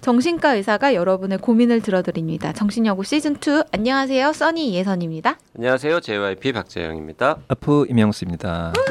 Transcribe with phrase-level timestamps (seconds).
[0.00, 2.52] 정신과 의사가 여러분의 고민을 들어드립니다.
[2.52, 4.32] 정신여고 시즌 2 안녕하세요.
[4.32, 5.38] 써니 이예선입니다.
[5.56, 6.00] 안녕하세요.
[6.00, 7.38] JYP 박재영입니다.
[7.48, 8.72] 아프 이명수입니다.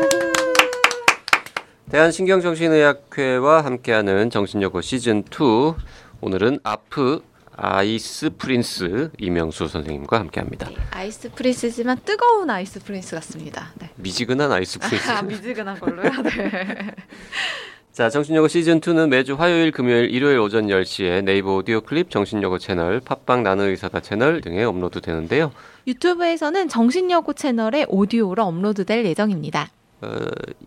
[1.90, 5.74] 대한신경정신의학회와 함께하는 정신여고 시즌 2
[6.20, 7.22] 오늘은 아프
[7.56, 10.70] Ice Prince 이명수 선생님과 함께합니다.
[10.70, 13.72] 네, Ice Prince지만 뜨거운 Ice Prince 같습니다.
[13.80, 13.90] 네.
[13.96, 15.10] 미지근한 Ice Prince.
[15.10, 16.12] 아, 미지근한 걸로요.
[16.24, 16.92] 네.
[17.98, 23.00] 자, 정신여고 시즌 2는 매주 화요일, 금요일, 일요일 오전 10시에 네이버 오디오 클립 정신여고 채널,
[23.00, 25.52] 팟빵 나는 의사다 채널 등에 업로드 되는데요.
[25.88, 29.72] 유튜브에서는 정신여고 채널에 오디오로 업로드 될 예정입니다.
[30.02, 30.16] 어,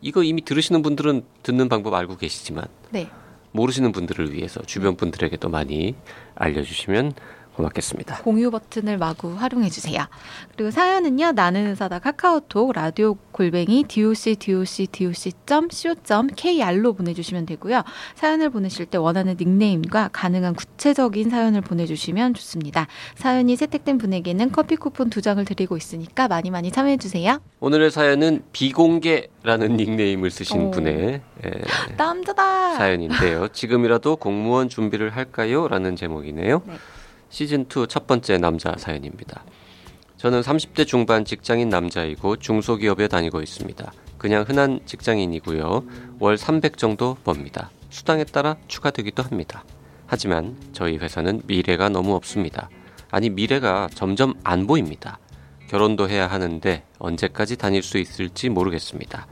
[0.01, 3.09] 이거 이미 들으시는 분들은 듣는 방법 알고 계시지만 네.
[3.53, 5.95] 모르시는 분들을 위해서 주변 분들에게도 많이
[6.35, 7.13] 알려주시면
[7.61, 8.23] 고맙겠습니다.
[8.23, 10.07] 공유 버튼을 마구 활용해 주세요.
[10.55, 11.33] 그리고 사연은요.
[11.33, 15.33] 나는 의사다 카카오톡 라디오 골뱅이 doc doc doc
[16.05, 17.83] co kr로 보내주시면 되고요.
[18.15, 22.87] 사연을 보내실 때 원하는 닉네임과 가능한 구체적인 사연을 보내주시면 좋습니다.
[23.15, 27.41] 사연이 채택된 분에게는 커피 쿠폰 두 장을 드리고 있으니까 많이 많이 참여해 주세요.
[27.61, 30.71] 오늘의 사연은 비공개라는 닉네임을 쓰신 오.
[30.71, 31.51] 분의 에,
[31.97, 32.75] 남자다.
[32.75, 33.49] 사연인데요.
[33.49, 35.69] 지금이라도 공무원 준비를 할까요?
[35.69, 36.63] 라는 제목이네요.
[36.67, 36.75] 네.
[37.31, 39.45] 시즌2 첫 번째 남자 사연입니다.
[40.17, 43.93] 저는 30대 중반 직장인 남자이고 중소기업에 다니고 있습니다.
[44.19, 45.85] 그냥 흔한 직장인이고요.
[46.19, 47.71] 월 300 정도 법니다.
[47.89, 49.65] 수당에 따라 추가되기도 합니다.
[50.07, 52.69] 하지만 저희 회사는 미래가 너무 없습니다.
[53.11, 55.19] 아니, 미래가 점점 안 보입니다.
[55.69, 59.27] 결혼도 해야 하는데 언제까지 다닐 수 있을지 모르겠습니다.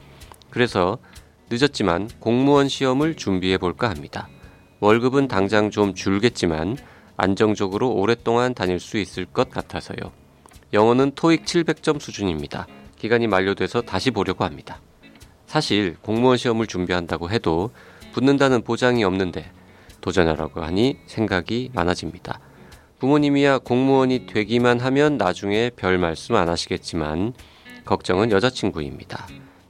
[0.50, 0.98] 그래서
[1.50, 4.28] 늦었지만 공무원 시험을 준비해 볼까 합니다.
[4.80, 6.76] 월급은 당장 좀 줄겠지만
[7.18, 9.98] 안정적으로 오랫동안 다닐 수 있을 것 같아서요.
[10.72, 12.68] 영어는 토익 700점 수준입니다.
[12.96, 14.80] 기간이 만료돼서 다시 보려고 합니다.
[15.46, 17.70] 사실 공무원 시험을 준비한다고 해도
[18.12, 19.50] 붙는다는 보장이 없는데
[20.00, 22.38] 도전하라고 하니 생각이 많아집니다.
[23.00, 27.32] 부모님이야 공무원이 되기만 하면 나중에 별 말씀 안 하시겠지만
[27.84, 29.26] 걱정은 여자친구입니다.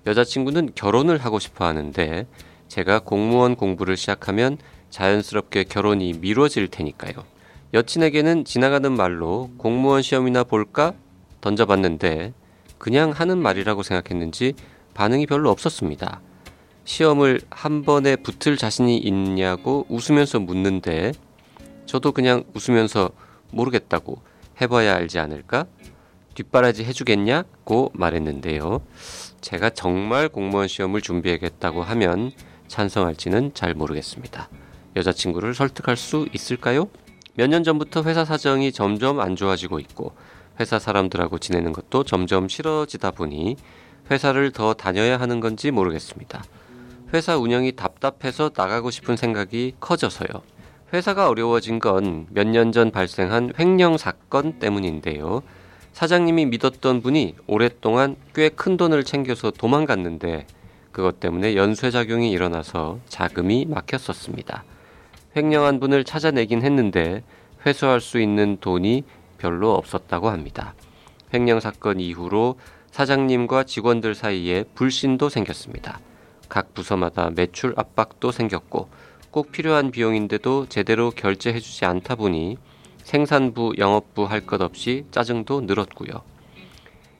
[0.06, 2.27] 여자친구는 결혼을 하고 싶어 하는데
[2.69, 4.59] 제가 공무원 공부를 시작하면
[4.91, 7.38] 자연스럽게 결혼이 미뤄질 테니까요.
[7.75, 10.95] 여친에게는 지나가는 말로 공무원 시험이나 볼까
[11.43, 12.33] 던져봤는데
[12.79, 14.55] 그냥 하는 말이라고 생각했는지
[14.95, 16.23] 반응이 별로 없었습니다.
[16.84, 21.12] 시험을 한 번에 붙을 자신이 있냐고 웃으면서 묻는데
[21.84, 23.11] 저도 그냥 웃으면서
[23.51, 24.23] 모르겠다고
[24.62, 25.67] 해봐야 알지 않을까?
[26.35, 28.81] 뒷바라지 해주겠냐고 말했는데요.
[29.43, 32.31] 제가 정말 공무원 시험을 준비하겠다고 하면
[32.69, 34.49] 찬성할지는 잘 모르겠습니다.
[34.97, 36.89] 여자친구를 설득할 수 있을까요?
[37.38, 40.12] 몇 년 전부터 회사 사정이 점점 안 좋아지고 있고
[40.59, 43.54] 회사 사람들하고 지내는 것도 점점 싫어지다 보니
[44.10, 46.43] 회사를 더 다녀야 하는 건지 모르겠습니다.
[47.15, 50.28] 회사 운영이 답답해서 나가고 싶은 생각이 커져서요.
[50.93, 55.43] 회사가 어려워진 건 몇 년 전 발생한 횡령 사건 때문인데요.
[55.93, 60.44] 사장님이 믿었던 분이 오랫동안 꽤 큰 돈을 챙겨서 도망갔는데
[60.91, 64.65] 그것 때문에 연쇄작용이 일어나서 자금이 막혔었습니다.
[65.37, 67.22] 횡령한 분을 찾아내긴 했는데
[67.66, 69.05] 회수할 수 있는 돈이
[69.39, 70.75] 별로 없었다고 합니다.
[71.33, 72.56] 횡령 사건 이후로
[72.91, 76.00] 사장님과 직원들 사이에 불신도 생겼습니다.
[76.49, 78.88] 각 부서마다 매출 압박도 생겼고
[79.31, 82.56] 꼭 필요한 비용인데도 제대로 결제해주지 않다 보니
[83.03, 86.22] 생산부, 영업부 할 것 없이 짜증도 늘었고요.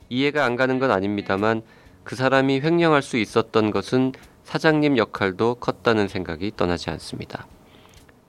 [0.09, 1.63] 이해가 안 가는 건 아닙니다만
[2.05, 4.13] 그 사람이 횡령할 수 있었던 것은
[4.45, 7.47] 사장님 역할도 컸다는 생각이 떠나지 않습니다.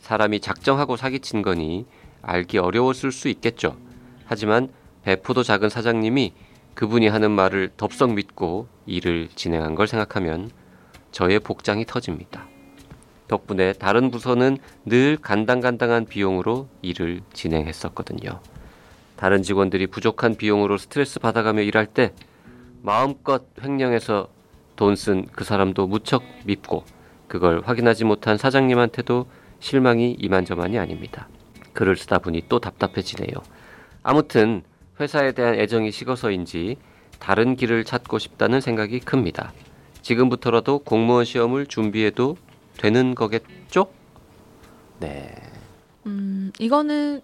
[0.10, 1.86] 사람이 작정하고 사기친 거니
[2.24, 3.78] 알기 어려웠을 수 있겠죠.
[4.26, 4.70] 하지만
[5.04, 6.34] 배포도 작은 사장님이
[6.74, 10.50] 그분이 하는 말을 덥석 믿고 일을 진행한 걸 생각하면
[11.12, 12.48] 저의 복장이 터집니다.
[13.28, 18.40] 덕분에 다른 부서는 늘 간당간당한 비용으로 일을 진행했었거든요.
[19.16, 22.14] 다른 직원들이 부족한 비용으로 스트레스 받아가며 일할 때
[22.82, 24.28] 마음껏 횡령해서
[24.76, 26.84] 돈 쓴 그 사람도 무척 밉고
[27.28, 29.28] 그걸 확인하지 못한 사장님한테도
[29.60, 31.28] 실망이 이만저만이 아닙니다.
[31.74, 33.34] 글을 쓰다 보니 또 답답해지네요.
[34.04, 34.64] 아무튼
[35.00, 36.78] 회사에 대한 애정이 식어서인지
[37.20, 39.54] 다른 길을 찾고 싶다는 생각이 큽니다.
[40.02, 42.38] 지금부터라도 공무원 시험을 준비해도
[42.78, 43.88] 되는 거겠죠?
[45.00, 45.36] 네.
[46.06, 47.22] 음, 이거는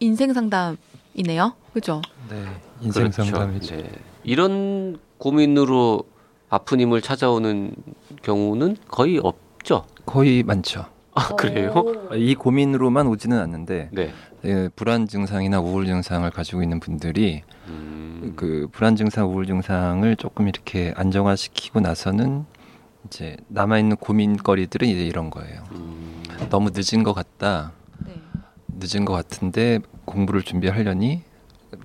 [0.00, 1.54] 인생 상담이네요.
[1.72, 2.02] 그죠?
[2.28, 2.44] 네,
[2.80, 3.76] 인생 상담이죠.
[3.76, 3.88] 그렇죠.
[3.88, 3.98] 네.
[4.24, 6.04] 이런 고민으로
[6.48, 7.74] 아프님을 찾아오는
[8.22, 9.86] 경우는 거의 없죠.
[10.04, 10.86] 거의 많죠.
[11.16, 11.72] 아, 그래요?
[12.14, 14.12] 이 고민으로만 오지는 않는데 네.
[14.44, 20.46] 예, 불안 증상이나 우울 증상을 가지고 있는 분들이 음, 그 불안 증상, 우울 증상을 조금
[20.46, 22.44] 이렇게 안정화시키고 나서는
[23.06, 25.62] 이제 남아 있는 고민거리들은 이제 이런 거예요.
[25.72, 27.72] 음, 너무 늦은 것 같다.
[28.04, 28.12] 네.
[28.68, 31.22] 늦은 것 같은데 공부를 준비하려니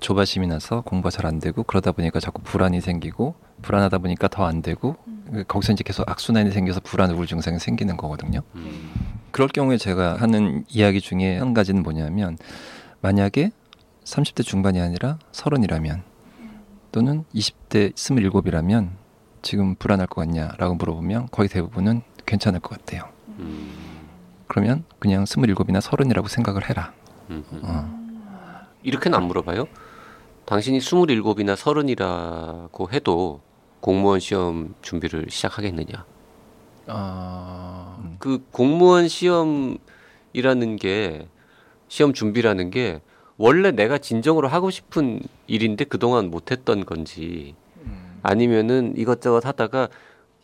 [0.00, 4.62] 조바심이 나서 공부가 잘 안 되고 그러다 보니까 자꾸 불안이 생기고 불안하다 보니까 더 안
[4.62, 5.44] 되고 음.
[5.48, 8.40] 거기서 이제 계속 악순환이 생겨서 불안 우울 증상이 생기는 거거든요.
[8.54, 8.92] 음.
[9.32, 12.36] 그럴 경우에 제가 하는 이야기 중에 한 가지는 뭐냐면
[13.00, 13.50] 만약에
[14.04, 16.02] 30대 중반이 아니라 서른이라면
[16.92, 18.90] 또는 20대 27이라면
[19.40, 23.08] 지금 불안할 것 같냐라고 물어보면 거의 대부분은 괜찮을 것 같아요.
[23.38, 23.72] 음.
[24.46, 26.92] 그러면 그냥 27이나 서른이라고 생각을 해라.
[27.30, 27.42] 음.
[27.62, 28.02] 어.
[28.82, 29.66] 이렇게는 안 물어봐요.
[30.44, 33.40] 당신이 스물일곱이나 서른이라고 해도
[33.80, 36.04] 공무원 시험 준비를 시작하겠느냐?
[36.88, 37.61] 어...
[38.22, 41.26] 그 공무원 시험이라는 게
[41.88, 43.00] 시험 준비라는 게
[43.36, 47.56] 원래 내가 진정으로 하고 싶은 일인데 그동안 못했던 건지
[48.22, 49.88] 아니면은 이것저것 하다가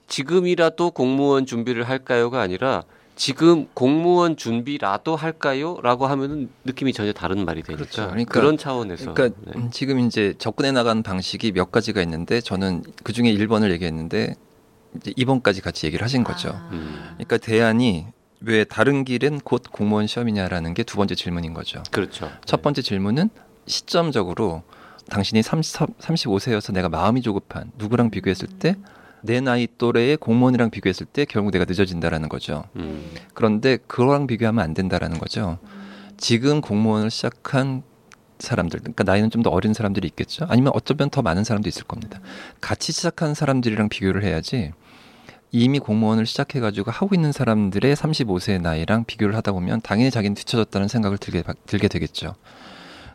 [0.09, 2.83] 지금이라도 공무원 준비를 할까요가 아니라
[3.15, 5.79] 지금 공무원 준비라도 할까요?
[5.81, 8.09] 라고 하면은 느낌이 전혀 다른 말이 되니까 그렇죠.
[8.09, 9.53] 그러니까- 그런 차원에서 그러니까 네.
[9.55, 14.35] 음, 지금 이제 접근해 나가는 방식이 몇 가지가 있는데 저는 그 중에 1번을 얘기했는데
[14.97, 16.51] 이제 2번까지 같이 얘기를 하신 거죠.
[16.51, 16.69] 아.
[16.73, 17.03] 음.
[17.15, 18.07] 그러니까 대안이
[18.41, 21.83] 왜 다른 길은 곧 공무원 시험이냐라는 게 두 번째 질문인 거죠.
[21.91, 22.31] 그렇죠.
[22.45, 23.31] 첫 번째 질문은
[23.67, 24.63] 시점적으로
[25.11, 28.77] 당신이 30, 35세여서 내가 마음이 조급한 누구랑 비교했을 때
[29.23, 32.65] 내 나이 또래의 공무원이랑 비교했을 때 결국 내가 늦어진다라는 거죠.
[32.77, 33.11] 음.
[33.35, 35.59] 그런데 그거랑 비교하면 안 된다라는 거죠.
[36.17, 37.83] 지금 공무원을 시작한
[38.39, 40.47] 사람들, 그러니까 나이는 좀 더 어린 사람들이 있겠죠.
[40.49, 42.21] 아니면 어쩌면 더 많은 사람도 있을 겁니다.
[42.61, 44.73] 같이 시작한 사람들이랑 비교를 해야지
[45.51, 51.19] 이미 공무원을 시작해가지고 하고 있는 사람들의 35세의 나이랑 비교를 하다 보면 당연히 자기는 뒤쳐졌다는 생각을
[51.19, 52.35] 들게, 들게 되겠죠.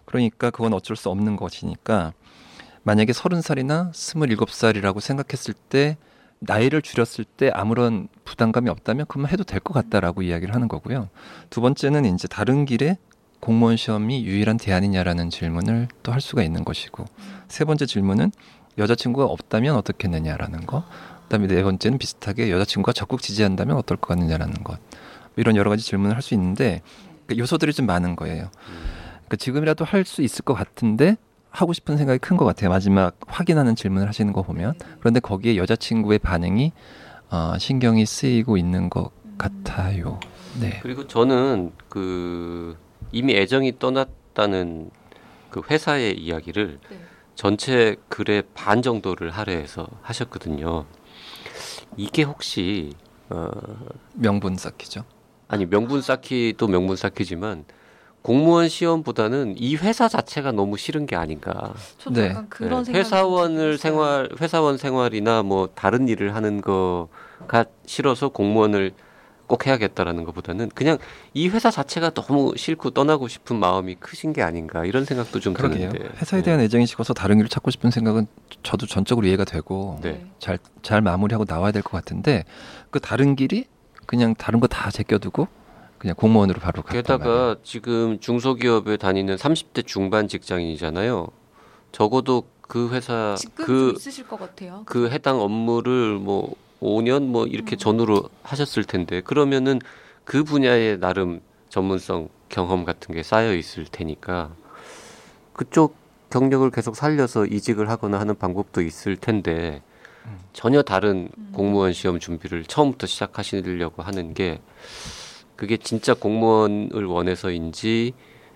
[0.06, 2.14] 그러니까 그건 어쩔 수 없는 것이니까
[2.84, 5.98] 만약에 30살이나 27살이라고 생각했을 때
[6.40, 11.10] 나이를 줄였을 때 아무런 부담감이 없다면 그러면 해도 될 것 같다라고 이야기를 하는 거고요.
[11.50, 12.98] 두 번째는 이제 다른 길에
[13.44, 17.04] 공무원 시험이 유일한 대안이냐라는 질문을 또 할 수가 있는 것이고
[17.50, 18.32] 세 번째 질문은
[18.78, 20.84] 여자친구가 없다면 어떻겠느냐라는 거
[21.24, 24.78] 그다음에 네 번째는 비슷하게 여자친구가 적극 지지한다면 어떨 것 같느냐라는 것뭐
[25.36, 26.82] 이런 여러 가지 질문을 할 수 있는데
[27.28, 28.50] 그 요소들이 좀 많은 거예요.
[29.26, 31.18] 그러니까 지금이라도 할 수 있을 것 같은데
[31.50, 32.70] 하고 싶은 생각이 큰 것 같아요.
[32.70, 36.72] 마지막 확인하는 질문을 하시는 거 보면 그런데 거기에 여자친구의 반응이
[37.30, 40.20] 어, 신경이 쓰이고 있는 것 같아요.
[40.62, 40.80] 네.
[40.82, 42.78] 그리고 저는 그
[43.14, 44.90] 이미 애정이 떠났다는
[45.52, 46.98] 그 회사의 이야기를 네.
[47.36, 50.86] 전체 글의 반 정도를 할애해서 하셨거든요.
[51.96, 52.94] 이게 혹시
[53.30, 53.50] 어
[54.14, 55.04] 명분 쌓기죠.
[55.48, 57.66] 아니 명분 쌓기도 명분 쌓기지만
[58.24, 61.74] 공무원 시험보다는 이 회사 자체가 너무 싫은 게 아닌가.
[62.00, 62.30] 저도 네.
[62.30, 63.78] 약간 그런 네, 회사원을.
[63.78, 68.92] 생활 회사원 생활이나 뭐 다른 일을 하는 거가 싫어서 공무원을
[69.54, 70.98] 꼭 해야겠다라는 것보다는 그냥
[71.36, 75.92] 이 회사 자체가 너무 싫고 떠나고 싶은 마음이 크신 게 아닌가 이런 생각도 좀 그러게요.
[75.92, 76.46] 드는데 회사에 네.
[76.46, 78.26] 대한 애정이 식어서 다른 길을 찾고 싶은 생각은
[78.64, 80.26] 저도 전적으로 이해가 되고 네.
[80.40, 82.46] 잘, 잘 마무리하고 나와야 될 것 같은데
[82.90, 83.66] 그 다른 길이
[84.08, 85.48] 그냥 다른 거 다 제껴두고
[86.00, 87.04] 그냥 공무원으로 바로 말이에요.
[87.04, 91.28] 게다가 지금 중소기업에 다니는 30대 중반 직장인이잖아요.
[91.92, 94.82] 적어도 그 회사 그 있으실 것 같아요.
[94.88, 97.78] 그 해당 업무를 뭐 5년 뭐 이렇게 음.
[97.78, 99.80] 전후로 하셨을 텐데 그러면은
[100.26, 104.52] 그 분야에 나름 전문성 경험 같은 게 쌓여 있을 테니까
[105.54, 105.96] 그쪽
[106.30, 109.82] 경력을 계속 살려서 이직을 하거나 하는 방법도 있을 텐데
[110.26, 110.40] 음.
[110.52, 111.52] 전혀 다른 음.
[111.54, 114.60] 공무원 시험 준비를 처음부터 시작하시려고 하는 게
[115.56, 118.14] 그게 진짜 공무원을 원해서인지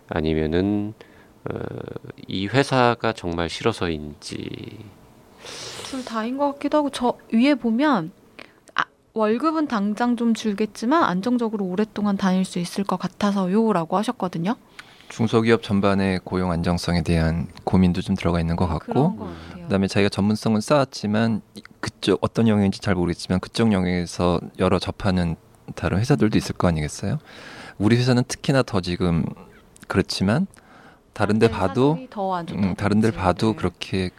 [0.09, 0.93] 아니면은
[1.49, 1.57] 어,
[2.27, 4.79] 이 회사가 정말 싫어서인지
[5.89, 8.11] 둘 다인 것 같기도 하고 저 위에 보면
[8.75, 14.55] 아, 월급은 당장 좀 줄겠지만 안정적으로 오랫동안 다닐 수 있을 것 같아서요라고 하셨거든요.
[15.09, 19.29] 중소기업 전반의 고용 안정성에 대한 고민도 좀 들어가 있는 것 같고.
[19.63, 25.37] 그다음에 자기가 전문성은 쌓았지만 이- 그쪽 어떤 영역인지 잘 모르겠지만 그쪽 영역에서 여러 접하는
[25.75, 27.19] 다른 회사들도 있을 거 아니겠어요?
[27.77, 29.23] 우리 회사는 특히나 더 지금
[29.87, 30.47] 그렇지만
[31.13, 32.75] 다른 데 봐도 사정이 더안 음.
[32.75, 33.55] 다른 데를 봐도 네.
[33.55, 34.09] 그렇게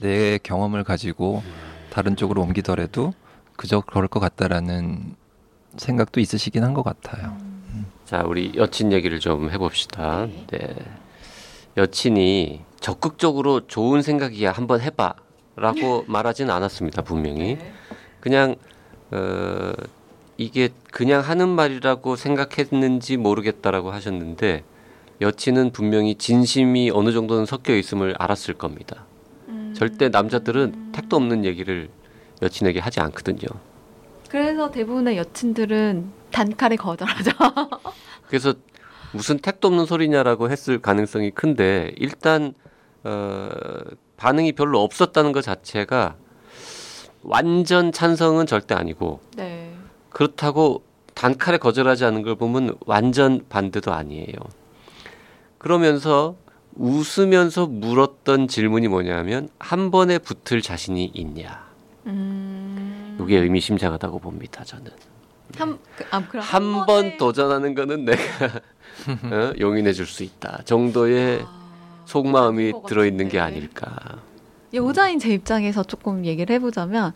[0.00, 1.42] 내 경험을 가지고
[1.90, 3.14] 다른 쪽으로 옮기더라도
[3.56, 5.14] 그저 그럴 것 같다라는
[5.76, 7.36] 생각도 있으시긴 한 것 같아요.
[8.04, 10.26] 자, 우리 여친 얘기를 좀 해봅시다.
[10.26, 10.46] 네.
[10.58, 10.76] 네.
[11.76, 17.72] 여친이 적극적으로 좋은 생각이야 한번 해봐라고 말하진 않았습니다 분명히 네.
[18.20, 18.56] 그냥
[19.10, 19.72] 어,
[20.36, 24.64] 이게 그냥 하는 말이라고 생각했는지 모르겠다라고 하셨는데
[25.20, 29.04] 여친은 분명히 진심이 어느 정도는 섞여 있음을 알았을 겁니다.
[29.78, 29.88] 음.
[29.88, 31.88] 절대 남자들은 택도 없는 얘기를
[32.42, 33.48] 여친에게 하지 않거든요.
[34.28, 37.30] 그래서 대부분의 여친들은 단칼에 거절하죠.
[38.28, 38.54] 그래서
[39.12, 42.52] 무슨 택도 없는 소리냐라고 했을 가능성이 큰데 일단
[43.04, 43.48] 어,
[44.16, 46.16] 반응이 별로 없었다는 것 자체가
[47.22, 49.74] 완전 찬성은 절대 아니고 네.
[50.10, 50.82] 그렇다고
[51.14, 54.34] 단칼에 거절하지 않는 걸 보면 완전 반대도 아니에요.
[55.56, 56.36] 그러면서
[56.78, 61.66] 웃으면서 물었던 질문이 뭐냐면 한 번에 붙을 자신이 있냐.
[62.06, 63.18] 음.
[63.20, 64.64] 이게 의미심장하다고 봅니다.
[64.64, 64.90] 저는
[65.56, 68.20] 한, 그, 아, 그럼 한번 번에- 도전하는 거는 내가
[69.24, 71.68] 어, 용인해 줄 수 있다 정도의 아,
[72.06, 73.40] 속마음이 그럴 것 들어 있는 게.
[73.40, 73.94] 아닐까.
[74.74, 77.12] 여자인 제 입장에서 조금 얘기를 해보자면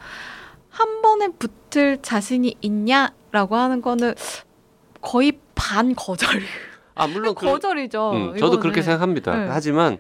[0.71, 4.14] 한 번에 붙을 자신이 있냐라고 하는 거는
[5.02, 6.40] 거의 반 거절.
[6.94, 8.11] 아 물론 그, 거절이죠.
[8.12, 8.61] 음, 저도.
[8.61, 9.37] 그렇게 생각합니다.
[9.37, 9.46] 네.
[9.50, 9.99] 하지만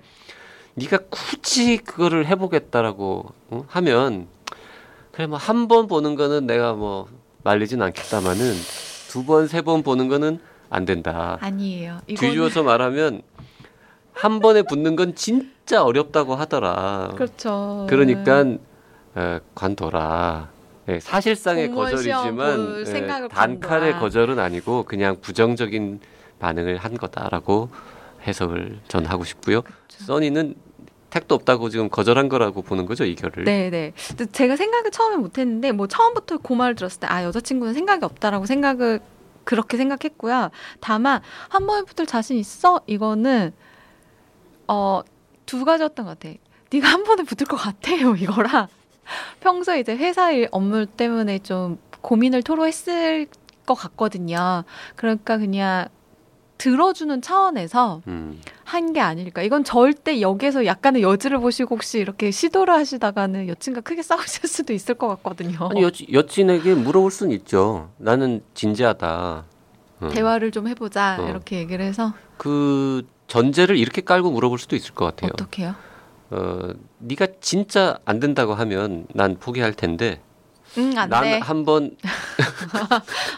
[0.74, 4.26] 네가 굳이 그거를 해보겠다라고 어, 하면
[5.12, 7.08] 그래 뭐 한 번 보는 거는 내가 뭐
[7.44, 8.54] 말리진 않겠다마는
[9.10, 10.38] 두 번 세 번 보는 거는
[10.70, 11.36] 안 된다.
[11.40, 11.98] 아니에요.
[12.06, 13.22] 이거는 뒤집어서 말하면
[14.14, 17.12] 한 번에 붙는 건 진짜 어렵다고 하더라.
[17.14, 17.86] 그렇죠.
[17.90, 18.44] 그러니까
[19.16, 20.50] 에, 관둬라.
[20.88, 23.98] 예, 사실상의 거절이지만 볼 예, 단칼의.
[23.98, 26.00] 거절은 아니고 그냥 부정적인
[26.42, 27.70] 반응을 한 거다라고
[28.26, 29.62] 해석을 전 하고 싶고요.
[29.88, 30.56] 써니는
[31.10, 33.44] 택도 없다고 지금 거절한 거라고 보는 거죠 이 결을.
[33.44, 33.92] 네네.
[34.08, 38.46] 근데 제가 생각을 처음에 못했는데 뭐 처음부터 그 말을 들었을 때 아 여자친구는 생각이 없다라고
[38.46, 39.00] 생각을
[39.44, 40.50] 그렇게 생각했고요.
[40.80, 43.52] 다만 한 번에 붙을 자신 있어 이거는
[44.66, 46.34] 어두 가지였던 것 같아.
[46.72, 48.66] 네가 한 번에 붙을 것 같아요 이거랑
[49.40, 53.26] 평소에 이제 회사 일 업무 때문에 좀 고민을 토로했을
[53.66, 54.64] 것 같거든요.
[54.96, 55.86] 그러니까 그냥
[56.62, 58.40] 들어주는 차원에서 음.
[58.62, 59.42] 한게 아닐까.
[59.42, 64.94] 이건 절대 역에서 약간의 여지를 보시고 혹시 이렇게 시도를 하시다가는 여친과 크게 싸우실 수도 있을
[64.94, 65.68] 것 같거든요.
[65.72, 67.90] 아니 여친, 여친에게 물어볼 수는 있죠.
[67.96, 69.44] 나는 진지하다.
[70.02, 70.08] 어.
[70.08, 71.28] 대화를 좀 해보자 어.
[71.28, 75.30] 이렇게 얘기를 해서 그 전제를 이렇게 깔고 물어볼 수도 있을 것 같아요.
[75.32, 75.74] 어떻게요?
[76.30, 80.20] 어, 네가 진짜 안 된다고 하면 난 포기할 텐데
[80.78, 81.40] 응, 안 돼.
[81.40, 81.96] 난한번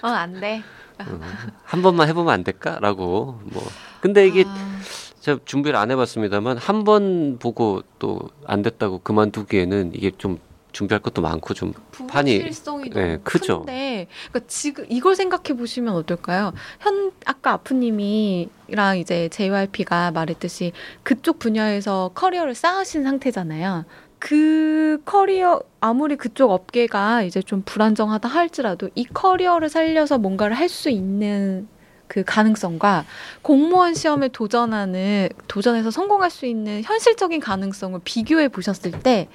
[0.02, 0.62] 어, 안 돼.
[1.00, 1.20] 어,
[1.64, 3.62] 한 번만 해보면 안 될까라고 뭐.
[4.00, 4.80] 근데 이게 아,
[5.20, 10.38] 제가 준비를 안 해봤습니다만 한 번 보고 또 안 됐다고 그만두기에는 이게 좀
[10.74, 11.72] 준비할 것도 많고 좀
[12.08, 12.50] 판이
[12.92, 13.60] 네, 크죠.
[13.60, 16.52] 큰데 그러니까 지금 이걸 생각해 보시면 어떨까요?
[16.80, 23.84] 현 아까 아프님이랑 이제 JYP가 말했듯이 그쪽 분야에서 커리어를 쌓으신 상태잖아요.
[24.18, 30.90] 그 커리어 아무리 그쪽 업계가 이제 좀 불안정하다 할지라도 이 커리어를 살려서 뭔가를 할 수
[30.90, 31.68] 있는
[32.14, 33.06] 그 가능성과
[33.42, 39.26] 공무원 시험에 도전하는 도전해서 성공할 수 있는 현실적인 가능성을 비교해 보셨을 때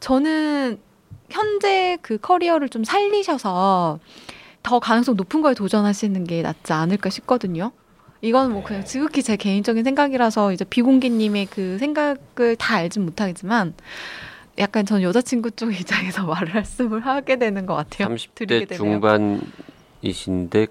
[0.00, 0.78] 저는
[1.28, 3.98] 현재 그 커리어를 좀 살리셔서
[4.62, 7.72] 더 가능성 높은 거에 도전하시는 게 낫지 않을까 싶거든요.
[8.22, 13.74] 이건 뭐 그냥 지극히 제 개인적인 생각이라서 이제 비공개님의 그 생각을 다 알진 못하겠지만
[14.56, 18.16] 약간 전 여자친구 쪽 입장에서 말을 말씀을 하게 되는 것 같아요.
[18.34, 19.40] 드리게 30대 되네요.
[20.00, 20.68] 중반이신데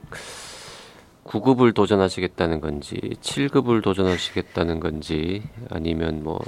[1.26, 6.40] 9급을 도전하시겠다는 건지 7급을 도전하시겠다는 건지 아니면 뭐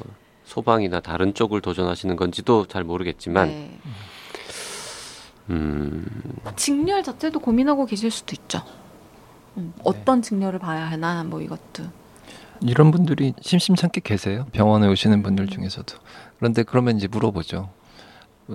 [0.43, 3.79] 소방이나 다른 쪽을 도전하시는 건지도 잘 모르겠지만 네.
[5.49, 6.05] 음,
[6.55, 8.61] 직렬 자체도 고민하고 계실 수도 있죠.
[9.57, 11.83] 음, 어떤 직렬을 봐야 하나 뭐 이것도.
[12.61, 14.45] 이런 분들이 심심찮게 계세요.
[14.51, 15.97] 병원에 오시는 분들 중에서도.
[16.39, 17.69] 그런데 그러면 이제 물어보죠.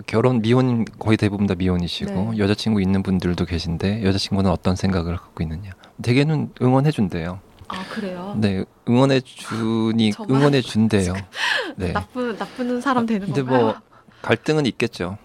[0.06, 2.38] 결혼 미혼 거의 대부분 다 미혼이시고 네.
[2.38, 5.72] 여자친구 있는 분들도 계신데 여자친구는 어떤 생각을 갖고 있느냐.
[6.02, 7.40] 대개는 응원해 준대요.
[7.68, 8.34] 아 그래요?
[8.38, 11.14] 네, 응원해 주니 저만 응원해 준대요.
[11.76, 11.92] 네.
[11.92, 13.64] 나쁜 나쁜 사람 되는 근데 건가요?
[13.64, 13.74] 뭐
[14.22, 15.18] 갈등은 있겠죠.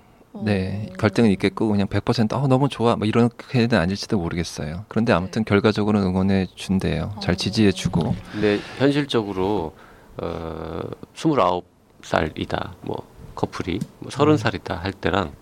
[0.43, 0.93] 네, 어.
[0.97, 4.85] 갈등은 있겠고 그냥 100% 어, 너무 좋아 뭐 이렇게는 아닐지도 모르겠어요.
[4.89, 5.49] 그런데 아무튼 네.
[5.49, 7.15] 결과적으로 응원해 준대요.
[7.21, 7.37] 잘 어.
[7.37, 8.15] 지지해 주고.
[8.31, 9.73] 근데 현실적으로
[10.17, 10.81] 어,
[11.15, 15.33] 29살이다 뭐 커플이 뭐 30살이다 할 때랑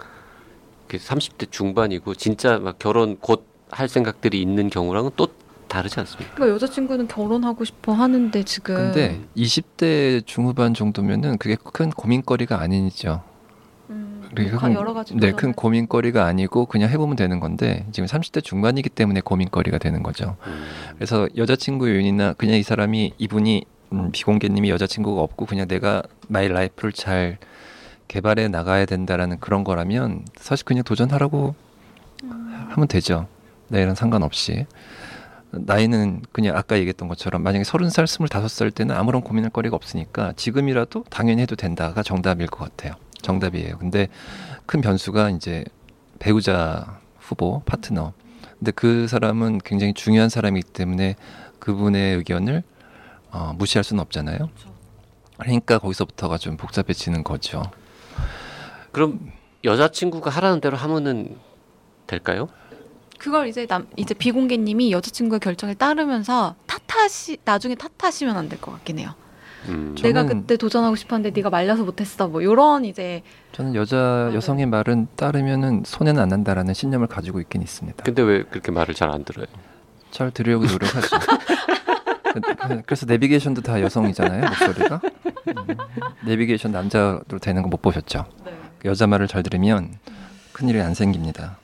[0.88, 5.28] 이렇게 30대 중반이고 진짜 막 결혼 곧 할 생각들이 있는 경우랑은 또
[5.68, 6.36] 다르지 않습니까?
[6.36, 13.24] 그러니까 여자친구는 결혼하고 싶어 하는데 지금 근데 20대 중후반 정도면은 그게 큰 고민거리가 아니죠.
[13.90, 18.90] 음, 큰- 여러 가지 네, 큰 고민거리가 아니고 그냥 해보면 되는 건데 지금 30대 중반이기
[18.90, 20.36] 때문에 고민거리가 되는 거죠.
[20.46, 20.66] 음.
[20.96, 26.92] 그래서 여자친구 요인이나 그냥 이 사람이 이분이 음, 비공개님이 여자친구가 없고 그냥 내가 my life를
[26.94, 27.38] 잘
[28.08, 31.56] 개발해 나가야 된다라는 그런 거라면 사실 그냥 도전하라고
[32.24, 32.68] 음.
[32.70, 33.28] 하면 되죠.
[33.74, 34.68] 나이랑 상관없이.
[35.52, 40.34] 나이는 그냥 아까 얘기했던 것처럼 만약에 서른 살 스물다섯 살 때는 아무런 고민할 거리가 없으니까
[40.36, 42.96] 지금이라도 당연히 해도 된다가 정답일 것 같아요.
[43.22, 43.78] 정답이에요.
[43.78, 44.08] 근데
[44.66, 45.64] 큰 변수가 이제
[46.20, 48.14] 배우자 후보 파트너.
[48.60, 51.16] 근데 그 사람은 굉장히 중요한 사람이기 때문에
[51.60, 52.64] 그분의 의견을
[53.32, 54.50] 어, 무시할 수는 없잖아요.
[55.40, 57.64] 그러니까 거기서부터가 좀 복잡해지는 거죠.
[58.92, 59.32] 그럼
[59.64, 61.38] 여자친구가 하라는 대로 하면은
[62.06, 62.50] 될까요?
[63.20, 69.00] 그걸 이제 남 이제 비공개님이 여자친구의 결정에 따르면서 탓하시 나중에 탓하시면 안 될 것 같긴
[69.00, 69.10] 해요.
[69.70, 69.96] 음.
[69.98, 72.28] 저- 내가 그때 도전하고 싶었는데 네가 말려서 못했어.
[72.28, 73.22] 뭐 요런 이제
[73.54, 74.36] 저는 여자 네.
[74.36, 78.04] 여성의 말은 따르면은 손해는 안 난다라는 신념을 가지고 있긴 있습니다.
[78.04, 79.46] 근데 왜 그렇게 말을 잘 안 들어요?
[80.12, 81.08] 잘 들으려고 노력하죠.
[82.34, 85.02] 그- 그래서 내비게이션도 다 여성이잖아요 목소리가.
[85.48, 85.78] 음,
[86.26, 88.26] 내비게이션 남자로 되는 거 못 보셨죠?
[88.80, 89.94] 그 여자 말을 잘 들으면
[90.52, 91.58] 큰일이 안 생깁니다.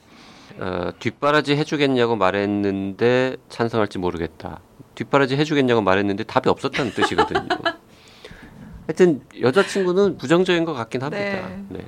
[0.59, 4.59] 어, 뒷바라지 해주겠냐고 말했는데 찬성할지 모르겠다.
[4.95, 7.47] 뒷바라지 해주겠냐고 말했는데 답이 없었다는 뜻이거든요.
[8.87, 11.47] 하여튼 여자친구는 부정적인 것 같긴 합니다.
[11.47, 11.63] 네.
[11.69, 11.85] 네.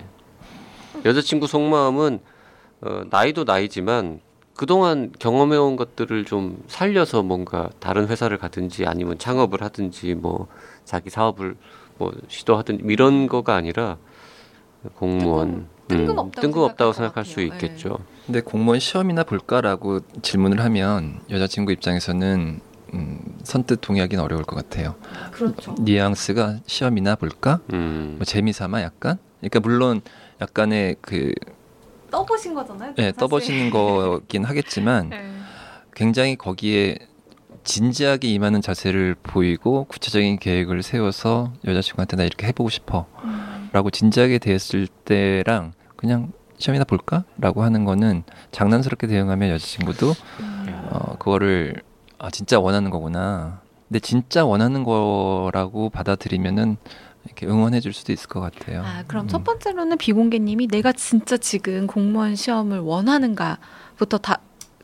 [1.04, 2.20] 여자친구 속마음은
[2.82, 4.22] 어, 나이도 나이지만
[4.56, 10.48] 그동안 경험해온 것들을 좀 살려서 뭔가 다른 회사를 가든지 아니면 창업을 하든지 뭐
[10.86, 11.56] 자기 사업을
[11.98, 13.98] 뭐 시도하든 이런 거가 아니라
[14.96, 17.42] 공무원 뜬금- 음, 뜬금없다고 뜬금없다고 생각할 수.
[17.42, 17.98] 있겠죠.
[18.26, 22.62] 근데 공무원 시험이나 볼까라고 질문을 하면 여자친구 입장에서는
[22.94, 24.96] 음, 선뜻 동의하기는 어려울 것 같아요.
[25.32, 25.76] 그렇죠.
[25.80, 27.60] 뉘앙스가 시험이나 볼까?
[27.74, 28.16] 음.
[28.18, 29.18] 뭐 재미삼아 약간?
[29.40, 30.02] 그러니까 물론
[30.42, 31.34] 약간의 그
[32.12, 32.94] 떠보신 거잖아요.
[32.98, 33.18] 예, 사실.
[33.18, 35.32] 떠보시는 거긴 하겠지만 네.
[35.96, 36.98] 굉장히 거기에
[37.64, 43.70] 진지하게 임하는 자세를 보이고 구체적인 계획을 세워서 여자친구한테 나 이렇게 해보고 싶어 음.
[43.72, 47.26] 라고 진지하게 대했을 때랑 그냥 시험이나 볼까?
[47.38, 50.88] 라고 하는 거는 장난스럽게 대응하면 여자친구도 음.
[50.90, 51.82] 어, 그거를
[52.20, 53.62] 아 진짜 원하는 거구나.
[53.88, 56.78] 근데 진짜 원하는 거라고 받아들이면은
[57.26, 58.84] 이렇게 응원해 줄 수도 있을 것 같아요.
[58.84, 59.28] 아, 그럼 음.
[59.28, 64.40] 첫 번째로는 비공개님이 내가 진짜 지금 공무원 시험을 원하는가부터 다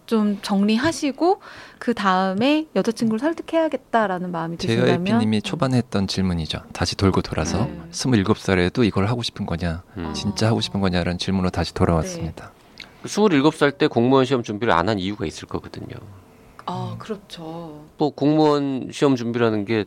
[0.07, 1.41] 좀 정리하시고
[1.77, 6.59] 그 다음에 여자친구를 설득해야겠다라는 마음이 드신다면 JYP님이 초반에 했던 질문이죠.
[6.73, 7.79] 다시 돌고 돌아서 네.
[7.91, 10.13] 27살에도 이걸 하고 싶은 거냐, 음.
[10.13, 12.51] 진짜 하고 싶은 거냐라는 질문으로 다시 돌아왔습니다.
[13.03, 15.95] 27살 때 공무원 시험 준비를 안 한 이유가 있을 거거든요.
[16.65, 17.85] 아 그렇죠.
[17.97, 19.85] 또 공무원 시험 준비라는 게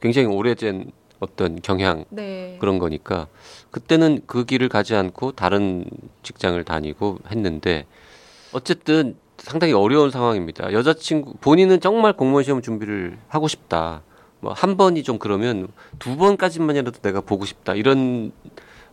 [0.00, 2.56] 굉장히 오래된 어떤 경향 네.
[2.60, 3.26] 그런 거니까
[3.70, 5.84] 그때는 그 길을 가지 않고 다른
[6.22, 7.84] 직장을 다니고 했는데
[8.52, 10.72] 어쨌든 상당히 어려운 상황입니다.
[10.72, 14.02] 여자친구 본인은 정말 공무원 시험 준비를 하고 싶다.
[14.40, 17.74] 뭐 한 번이 좀 그러면 두 번까지만이라도 내가 보고 싶다.
[17.74, 18.32] 이런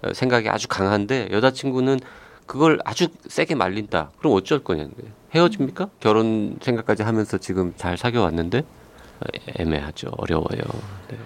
[0.02, 2.00] 어, 생각이 아주 강한데 여자친구는
[2.46, 4.12] 그걸 아주 세게 말린다.
[4.20, 5.12] 그럼 어쩔 거냐는 거예요.
[5.36, 5.90] 헤어집니까?
[6.00, 9.26] 결혼 생각까지 하면서 지금 잘 사귀어 왔는데 어,
[9.60, 10.10] 애매하죠.
[10.18, 10.62] 어려워요.
[11.10, 11.18] 네.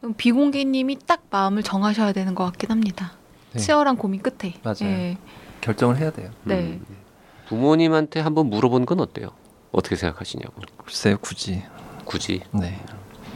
[0.00, 3.12] 그럼 비공개님이 딱 마음을 정하셔야 되는 것 같긴 합니다.
[3.52, 3.58] 네.
[3.60, 4.54] 치열한 고민 끝에.
[4.62, 4.76] 맞아요.
[4.82, 5.18] 예.
[5.60, 6.30] 결정을 해야 돼요.
[6.44, 6.58] 네.
[6.80, 6.86] 음.
[7.48, 9.30] 부모님한테 한번 물어본 건 어때요?
[9.72, 10.54] 어떻게 생각하시냐고.
[10.84, 11.62] 글쎄요, 굳이.
[12.04, 12.42] 굳이.
[12.52, 12.78] 네.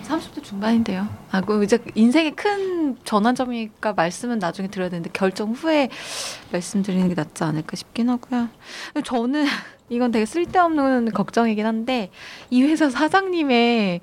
[0.06, 1.08] 30대 중반인데요.
[1.32, 5.88] 아, 그 이제 인생의 큰 전환점이니까 말씀은 나중에 드려야 되는데 결정 후에
[6.52, 8.48] 말씀드리는 게 낫지 않을까 싶긴 하고요.
[9.04, 9.44] 저는
[9.88, 12.10] 이건 되게 쓸데없는 걱정이긴 한데
[12.50, 14.00] 이 회사 사장님의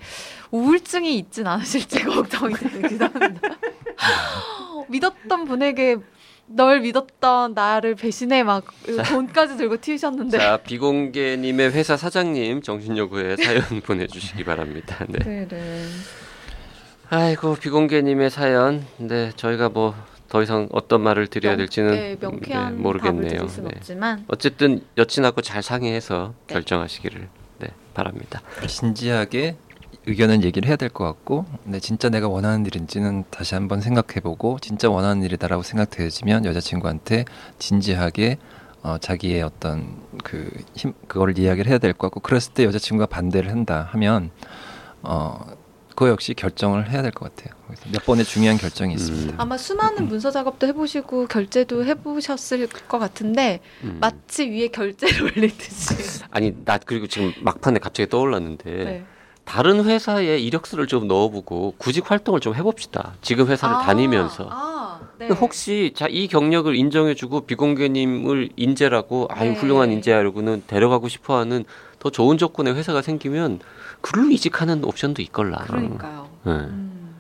[0.52, 3.50] 우울증이 있진 않으실지 걱정이 되긴 합니다.
[4.90, 5.98] 믿었던 분에게
[6.46, 8.66] 널 믿었던 나를 배신해 막
[9.08, 15.06] 돈까지 들고 튀셨는데 자, 비공개님의 회사 사장님 정신요구에 사연 보내주시기 바랍니다.
[15.10, 15.20] 네.
[15.20, 15.84] 네, 네.
[17.10, 18.86] 아이고 비공개님의 사연.
[18.98, 19.96] 네, 저희가 뭐
[20.30, 23.30] 더 이상 어떤 말을 드려야 명- 될지는 네, 명쾌한 네, 모르겠네요.
[23.30, 23.76] 드릴 수는 네.
[23.78, 26.54] 없지만 어쨌든 여친하고 잘 상의해서 네.
[26.56, 27.28] 결정하시기를
[27.60, 28.42] 네, 바랍니다.
[28.66, 29.58] 진지하게
[30.06, 34.90] 의견은 얘기를 해야 될 것 같고, 근데 진짜 내가 원하는 일인지는 다시 한번 생각해보고, 진짜
[34.90, 37.26] 원하는 일이다라고 생각되어지면 여자친구한테
[37.60, 38.38] 진지하게
[38.86, 43.50] 어, 자기의 어떤 그 힘, 그거를 이야기를 해야 될 것 같고, 그랬을 때 여자친구가 반대를
[43.50, 44.30] 한다 하면,
[45.04, 45.40] 어,
[45.96, 47.56] 그거 역시 결정을 해야 될 것 같아요.
[47.68, 48.98] 그래서 몇 번의 중요한 결정이 음.
[48.98, 49.36] 있습니다.
[49.38, 54.00] 아마 수많은 문서 작업도 해보시고 결제도 해보셨을 것 같은데 음.
[54.02, 59.06] 마치 위에 결제를 올리듯이 아니 나 그리고 지금 막판에 갑자기 떠올랐는데 네.
[59.46, 63.14] 다른 회사에 이력서를 좀 넣어보고 구직 활동을 좀 해봅시다.
[63.22, 64.48] 지금 회사를 아, 다니면서.
[64.50, 65.28] 아, 네.
[65.30, 69.56] 혹시 자 이 경력을 인정해주고 비공개님을 인재라고 아유 네.
[69.56, 71.66] 훌륭한 인재하려고는 데려가고 싶어하는
[72.00, 73.60] 더 좋은 조건의 회사가 생기면
[74.02, 75.60] 글로 이직하는 옵션도 있걸라.
[75.60, 76.30] 그러니까요.
[76.44, 76.52] 네.
[76.52, 77.16] 음.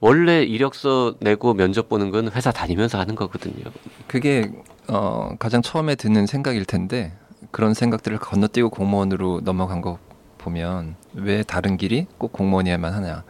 [0.00, 3.64] 원래 이력서 내고 면접 보는 건 회사 다니면서 하는 거거든요.
[4.06, 4.52] 그게
[4.88, 7.16] 어, 가장 처음에 드는 생각일 텐데
[7.50, 9.98] 그런 생각들을 건너뛰고 공무원으로 넘어간 거
[10.44, 13.24] 보면 왜 다른 길이 꼭 공무원이야만 하냐.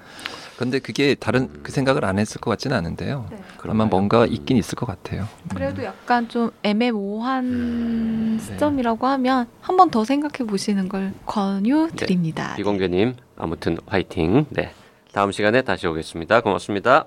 [0.57, 3.27] 근데 그게 다른 그 생각을 안 했을 것 같지는 않은데요.
[3.31, 3.39] 네.
[3.69, 3.87] 아마?
[3.87, 4.33] 뭔가 음.
[4.33, 5.27] 있긴 있을 것 같아요.
[5.53, 8.43] 그래도 약간 좀 애매모호한 네.
[8.45, 12.55] 시점이라고 하면 한 번 더 생각해 보시는 걸 권유드립니다.
[12.57, 14.47] 비공개님 아무튼 화이팅.
[14.51, 14.71] 네.
[15.13, 16.41] 다음 시간에 다시 오겠습니다.
[16.41, 17.07] 고맙습니다.